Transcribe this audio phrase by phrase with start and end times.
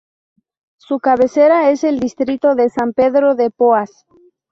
[0.79, 4.07] Su cabecera es el distrito de San Pedro de Poás.